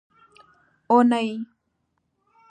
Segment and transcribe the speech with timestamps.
[0.89, 1.29] اونۍ